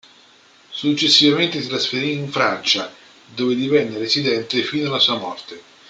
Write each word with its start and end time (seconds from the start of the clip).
Successivamente 0.71 1.61
si 1.61 1.67
trasferì 1.67 2.13
in 2.13 2.31
Francia 2.31 2.91
dove 3.23 3.53
divenne 3.53 3.99
residente 3.99 4.63
fino 4.63 4.87
alla 4.87 4.97
sua 4.97 5.19
morte. 5.19 5.61